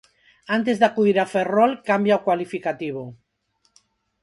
Antes 0.57 0.79
de 0.79 0.85
acudir 0.87 1.17
a 1.19 1.25
Ferrol 1.33 1.71
cambia 1.89 2.19
o 2.19 2.23
cualificativo. 2.27 3.03